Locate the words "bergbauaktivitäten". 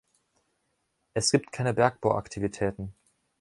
1.75-2.95